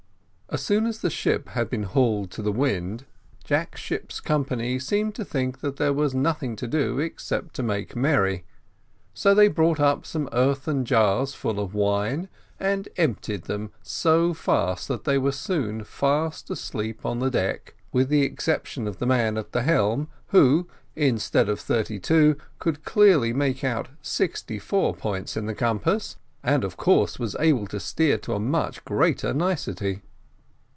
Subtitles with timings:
[0.53, 3.05] As soon as the ship had been hauled to the wind,
[3.41, 7.95] Jack's ship's company seemed to think that there was nothing to do except to make
[7.95, 8.43] merry,
[9.13, 12.27] so they brought some earthen jars full of wine,
[12.59, 18.09] and emptied them so fast that they were soon fast asleep on the deck, with
[18.09, 23.31] the exception of the man at the helm, who, instead of thirty two, could clearly
[23.31, 28.17] make out sixty four points in the compass, and of course was able to steer
[28.17, 30.01] to a much greater nicety.